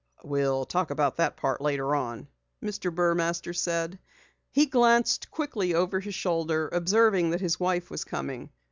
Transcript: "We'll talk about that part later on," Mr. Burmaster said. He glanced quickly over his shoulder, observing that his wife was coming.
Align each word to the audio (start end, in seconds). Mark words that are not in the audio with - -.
"We'll 0.23 0.65
talk 0.65 0.89
about 0.89 1.17
that 1.17 1.37
part 1.37 1.61
later 1.61 1.93
on," 1.93 2.27
Mr. 2.63 2.89
Burmaster 2.91 3.53
said. 3.55 3.99
He 4.49 4.65
glanced 4.65 5.29
quickly 5.29 5.75
over 5.75 5.99
his 5.99 6.15
shoulder, 6.15 6.69
observing 6.71 7.29
that 7.29 7.39
his 7.41 7.59
wife 7.59 7.91
was 7.91 8.03
coming. 8.03 8.49